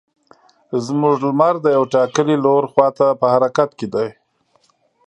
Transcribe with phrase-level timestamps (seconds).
[0.85, 4.05] زموږ لمر د یو ټاکلي لور خوا ته په حرکت کې ده.